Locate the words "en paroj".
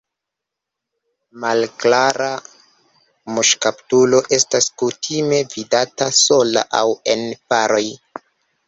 7.17-7.87